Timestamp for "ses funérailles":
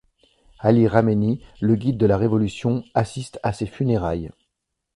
3.53-4.31